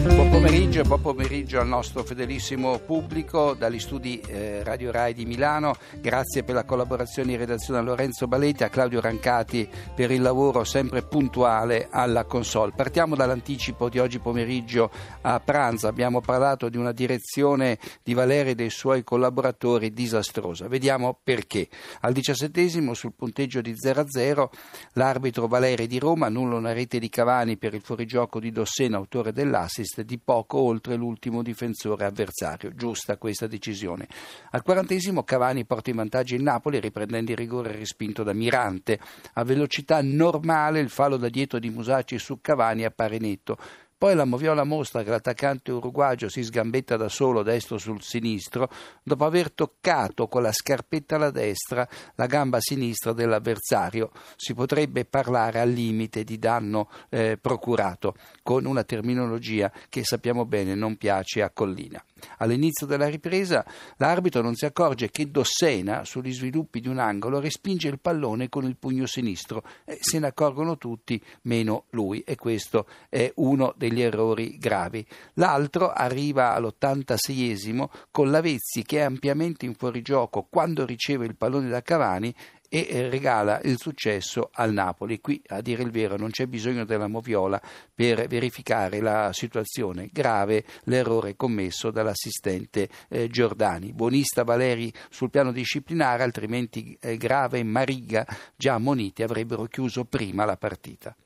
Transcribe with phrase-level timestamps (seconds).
[0.00, 5.74] Buon pomeriggio, buon pomeriggio al nostro fedelissimo pubblico dagli studi eh, Radio Rai di Milano.
[6.00, 10.62] Grazie per la collaborazione in redazione a Lorenzo Baletti, a Claudio Rancati per il lavoro
[10.62, 12.72] sempre puntuale alla console.
[12.76, 14.90] Partiamo dall'anticipo di oggi pomeriggio
[15.22, 15.88] a pranzo.
[15.88, 20.68] Abbiamo parlato di una direzione di Valeri e dei suoi collaboratori disastrosa.
[20.68, 21.68] Vediamo perché.
[22.02, 24.48] Al diciassettesimo sul punteggio di 0-0
[24.92, 29.32] l'arbitro Valeri di Roma annulla una rete di Cavani per il fuorigioco di Dossena, autore
[29.32, 32.74] dell'assist di poco oltre l'ultimo difensore avversario.
[32.74, 34.06] Giusta questa decisione.
[34.50, 38.98] Al quarantesimo Cavani porta in vantaggio il Napoli riprendendo il rigore respinto da Mirante.
[39.34, 43.56] A velocità normale il fallo da dietro di Musacci su Cavani appare netto.
[43.98, 48.70] Poi la Moviola mostra che l'attaccante uruguagio si sgambetta da solo destro sul sinistro
[49.02, 54.12] dopo aver toccato con la scarpetta alla destra la gamba sinistra dell'avversario.
[54.36, 58.14] Si potrebbe parlare al limite di danno eh, procurato,
[58.44, 62.00] con una terminologia che sappiamo bene non piace a Collina.
[62.38, 67.88] All'inizio della ripresa l'arbitro non si accorge che Dossena, sugli sviluppi di un angolo, respinge
[67.88, 69.64] il pallone con il pugno sinistro.
[69.84, 75.04] Eh, se ne accorgono tutti, meno lui, e questo è uno degli errori gravi.
[75.34, 81.82] L'altro arriva all'86esimo con Lavezzi che è ampiamente in fuorigioco quando riceve il pallone da
[81.82, 82.34] Cavani
[82.68, 85.20] e eh, regala il successo al Napoli.
[85.20, 87.60] Qui, a dire il vero, non c'è bisogno della moviola
[87.94, 90.10] per verificare la situazione.
[90.12, 93.92] Grave l'errore commesso dall'assistente eh, Giordani.
[93.92, 100.44] Buonista Valeri sul piano disciplinare, altrimenti eh, Grave e Mariga, già ammoniti, avrebbero chiuso prima
[100.44, 101.16] la partita.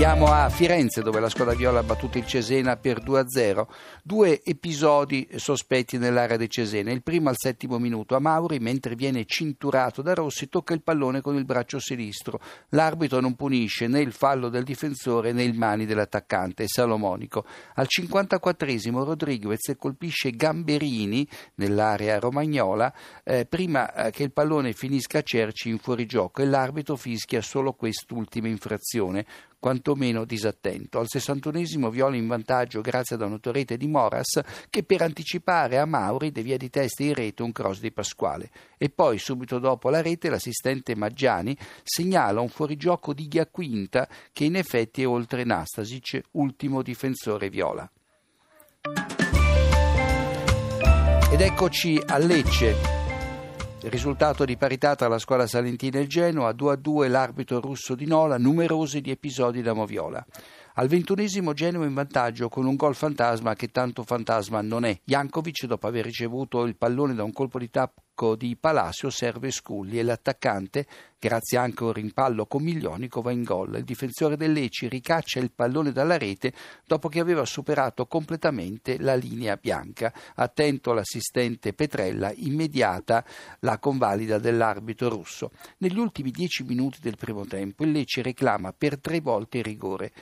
[0.00, 3.66] Andiamo a Firenze dove la squadra viola ha battuto il Cesena per 2-0.
[4.04, 6.92] Due episodi sospetti nell'area del Cesena.
[6.92, 11.20] Il primo al settimo minuto a Mauri, mentre viene cinturato da Rossi, tocca il pallone
[11.20, 12.38] con il braccio sinistro.
[12.68, 17.44] L'arbitro non punisce né il fallo del difensore né il mani dell'attaccante, Salomonico.
[17.74, 25.22] Al 54esimo Rodriguez colpisce Gamberini nell'area romagnola eh, prima eh, che il pallone finisca a
[25.22, 29.26] Cerci in fuorigioco e l'arbitro fischia solo quest'ultima infrazione
[29.58, 30.98] quantomeno disattento.
[30.98, 36.30] Al 61esimo Viola in vantaggio grazie ad un'autorete di Moras che per anticipare a Mauri
[36.30, 38.50] devia di testa in rete un cross di Pasquale.
[38.76, 44.56] E poi subito dopo la rete l'assistente Maggiani segnala un fuorigioco di Ghiacquinta che in
[44.56, 47.90] effetti è oltre Nastasic, ultimo difensore Viola.
[51.30, 52.97] Ed eccoci a Lecce.
[53.80, 58.36] Risultato di parità tra la squadra salentina e il Genoa, 2-2 l'arbitro russo di Nola,
[58.36, 60.24] numerosi di episodi da Moviola.
[60.78, 64.96] Al ventunesimo Genoa in vantaggio con un gol fantasma che tanto fantasma non è.
[65.02, 69.98] Jankovic, dopo aver ricevuto il pallone da un colpo di attacco di Palacio serve Sculli
[69.98, 70.86] e l'attaccante,
[71.18, 73.74] grazie anche a un rimpallo con Miglionico, va in gol.
[73.74, 76.52] Il difensore del Lecci ricaccia il pallone dalla rete
[76.86, 80.12] dopo che aveva superato completamente la linea bianca.
[80.36, 83.24] Attento l'assistente Petrella, immediata
[83.62, 85.50] la convalida dell'arbitro russo.
[85.78, 90.12] Negli ultimi dieci minuti del primo tempo il Lecce reclama per tre volte il rigore.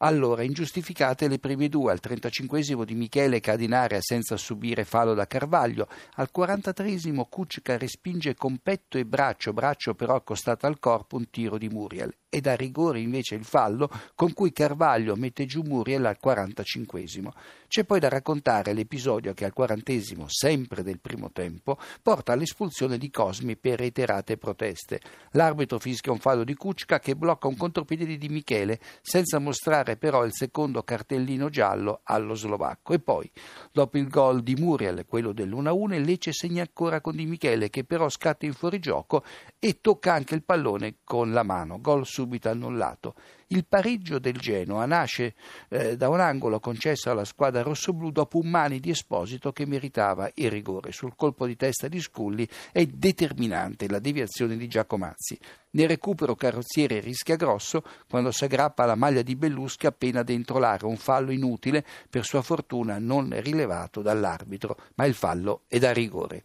[0.00, 5.88] Allora, ingiustificate le prime due, al 35 di Michele Cardinarea senza subire fallo da Carvaglio,
[6.14, 6.96] al 43
[7.28, 12.14] Kuczka respinge con petto e braccio, braccio però accostato al corpo, un tiro di Muriel
[12.30, 17.04] e da rigore invece il fallo con cui Carvaglio mette giù Muriel al 45
[17.68, 19.92] C'è poi da raccontare l'episodio che al 40
[20.26, 25.00] sempre del primo tempo, porta all'espulsione di Cosmi per reiterate proteste.
[25.32, 30.24] L'arbitro fischia un fallo di Kuczka che blocca un contropiede di Michele senza mostrare però
[30.24, 32.92] il secondo cartellino giallo allo slovacco.
[32.92, 33.30] E poi,
[33.72, 37.84] dopo il gol di Muriel, quello dell'1-1, il Lecce segna ancora con Di Michele che
[37.84, 39.24] però scatta in fuorigioco
[39.58, 41.80] e tocca anche il pallone con la mano.
[41.80, 43.14] Gol subito annullato.
[43.48, 45.34] Il pareggio del Genoa nasce
[45.68, 50.28] eh, da un angolo concesso alla squadra rossoblù dopo un mani di Esposito che meritava
[50.34, 50.90] il rigore.
[50.90, 55.38] Sul colpo di testa di Sculli è determinante la deviazione di Giacomazzi.
[55.70, 60.88] Nel recupero carrozziere rischia grosso quando si aggrappa alla maglia di Belluschi appena dentro l'area,
[60.88, 66.42] un fallo inutile, per sua fortuna non rilevato dall'arbitro, ma il fallo è da rigore.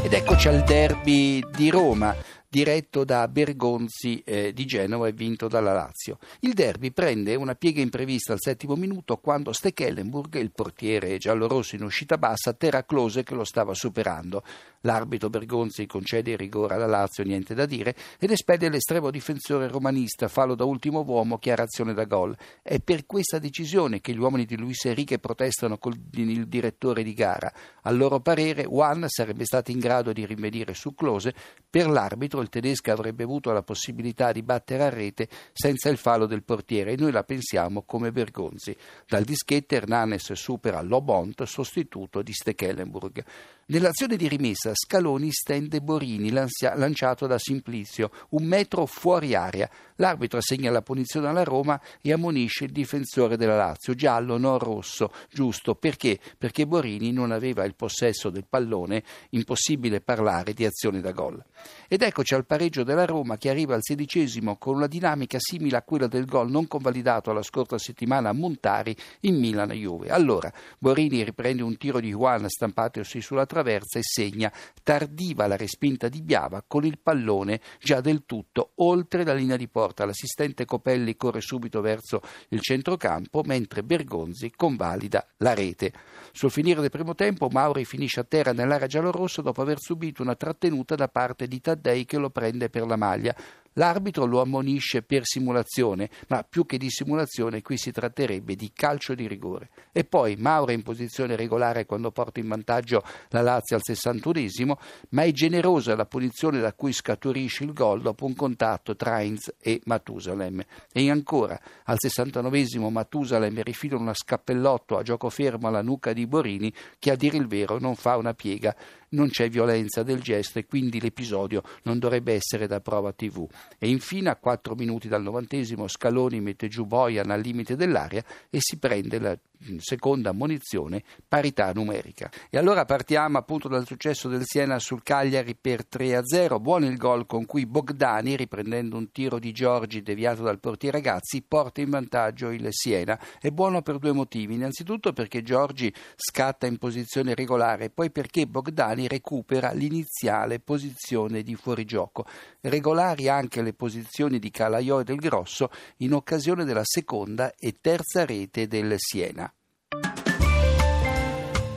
[0.00, 2.14] Ed eccoci al derby di Roma
[2.50, 6.18] diretto da Bergonzi eh, di Genova e vinto dalla Lazio.
[6.40, 11.82] Il derby prende una piega imprevista al settimo minuto quando Stekelenburg, il portiere giallorosso in
[11.82, 14.42] uscita bassa, terra Close che lo stava superando.
[14.82, 20.28] L'arbitro Bergonzi concede il rigore alla Lazio, niente da dire, ed espede l'estremo difensore romanista,
[20.28, 22.36] fallo da ultimo uomo, chiarazione da gol.
[22.62, 27.12] È per questa decisione che gli uomini di Luis Enrique protestano con il direttore di
[27.12, 27.52] gara.
[27.82, 31.34] A loro parere, Juan sarebbe stato in grado di rimedire su Close,
[31.68, 35.96] per l'arbitro dentro il tedesco avrebbe avuto la possibilità di battere a rete senza il
[35.96, 38.76] fallo del portiere e noi la pensiamo come Bergonzi.
[39.06, 43.24] Dal dischetto Hernanes supera Lobont, sostituto di Stekelenburg.
[43.70, 49.68] Nell'azione di rimessa Scaloni stende Borini lanciato da Simplizio, un metro fuori area.
[49.96, 55.12] L'arbitro assegna la punizione alla Roma e ammonisce il difensore della Lazio, giallo non rosso,
[55.30, 56.18] giusto perché?
[56.38, 61.44] Perché Borini non aveva il possesso del pallone, impossibile parlare di azione da gol.
[61.88, 65.82] Ed eccoci al pareggio della Roma che arriva al sedicesimo con una dinamica simile a
[65.82, 70.08] quella del gol non convalidato la scorsa settimana a Montari in Milan-Juve.
[70.08, 74.52] Allora, Borini riprende un tiro di Juan stampatosi sulla traversa traversa e segna
[74.84, 79.66] tardiva la respinta di Biava con il pallone già del tutto oltre la linea di
[79.66, 80.04] porta.
[80.04, 85.92] L'assistente Copelli corre subito verso il centrocampo mentre Bergonzi convalida la rete.
[86.32, 90.36] Sul finire del primo tempo Mauri finisce a terra nell'area giallorossa dopo aver subito una
[90.36, 93.34] trattenuta da parte di Taddei che lo prende per la maglia.
[93.78, 99.14] L'arbitro lo ammonisce per simulazione, ma più che di simulazione qui si tratterebbe di calcio
[99.14, 99.70] di rigore.
[99.92, 104.72] E poi Mauro è in posizione regolare quando porta in vantaggio la Lazio al 61esimo,
[105.10, 109.54] ma è generosa la punizione da cui scaturisce il gol dopo un contatto tra Heinz
[109.60, 110.60] e Matusalem.
[110.92, 116.72] E ancora, al 69esimo Matusalem rifila una scappellotto a gioco fermo alla nuca di Borini
[116.98, 118.74] che a dire il vero non fa una piega
[119.10, 123.46] non c'è violenza del gesto e quindi l'episodio non dovrebbe essere da prova TV.
[123.78, 128.58] E infine a 4 minuti dal novantesimo Scaloni mette giù Bojan al limite dell'area e
[128.60, 129.38] si prende la
[129.78, 132.30] seconda munizione, parità numerica.
[132.48, 136.60] E allora partiamo appunto dal successo del Siena sul Cagliari per 3-0.
[136.60, 141.42] Buono il gol con cui Bogdani, riprendendo un tiro di Giorgi deviato dal portiere Ragazzi,
[141.46, 143.18] porta in vantaggio il Siena.
[143.40, 144.54] È buono per due motivi.
[144.54, 151.54] Innanzitutto perché Giorgi scatta in posizione regolare e poi perché Bogdani recupera l'iniziale posizione di
[151.54, 152.24] fuorigioco.
[152.60, 158.24] Regolari anche le posizioni di Calaiò e del Grosso in occasione della seconda e terza
[158.24, 159.52] rete del Siena.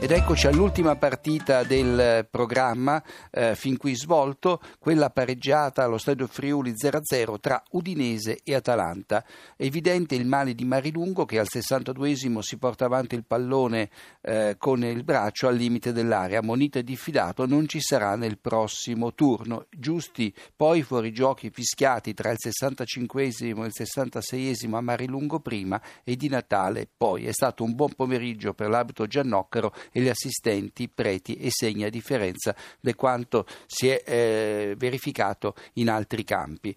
[0.02, 3.00] Ed eccoci all'ultima partita del programma
[3.30, 9.24] eh, fin qui svolto, quella pareggiata allo Stadio Friuli 0-0 tra Udinese e Atalanta.
[9.56, 13.90] È evidente il male di Marilungo che al 62esimo si porta avanti il pallone
[14.22, 16.42] eh, con il braccio al limite dell'area.
[16.42, 19.66] Monita e diffidato non ci sarà nel prossimo turno.
[19.70, 26.16] Giusti poi fuori giochi fischiati tra il 65esimo e il 66esimo a Marilungo prima e
[26.16, 27.26] di Natale poi.
[27.26, 32.54] È stato un buon pomeriggio per l'abito Giannoccaro e gli assistenti preti e segna differenza
[32.80, 36.74] di quanto si è eh, verificato in altri campi.